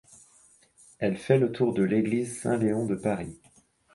Elle 0.97 1.15
fait 1.15 1.37
le 1.37 1.51
tour 1.51 1.75
de 1.75 1.83
l'église 1.83 2.41
Saint-Léon 2.41 2.87
de 2.87 2.95
Paris. 2.95 3.37